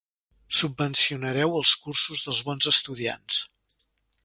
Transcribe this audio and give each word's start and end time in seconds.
Subvencionareu 0.59 1.53
els 1.59 1.75
cursos 1.83 2.25
dels 2.29 2.41
bons 2.49 2.71
estudiants. 2.73 3.43